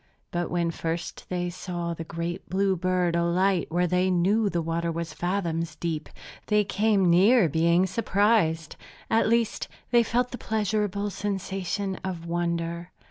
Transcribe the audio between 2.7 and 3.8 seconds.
bird alight